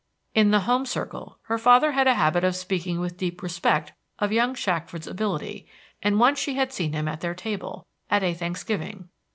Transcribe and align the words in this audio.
In 0.33 0.49
the 0.49 0.61
home 0.61 0.87
circle 0.87 1.37
her 1.43 1.59
father 1.59 1.91
had 1.91 2.07
a 2.07 2.15
habit 2.15 2.43
of 2.43 2.55
speaking 2.55 2.99
with 2.99 3.17
deep 3.17 3.43
respect 3.43 3.93
of 4.17 4.31
young 4.31 4.55
Shackford's 4.55 5.05
ability, 5.05 5.67
and 6.01 6.19
once 6.19 6.39
she 6.39 6.55
had 6.55 6.73
seen 6.73 6.93
him 6.93 7.07
at 7.07 7.21
their 7.21 7.35
table, 7.35 7.85
at 8.09 8.23
a 8.23 8.33
Thanksgiving. 8.33 9.09